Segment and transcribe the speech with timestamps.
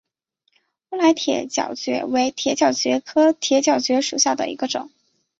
[0.89, 4.89] 乌来铁角蕨为铁角蕨科铁角蕨属下的一个种。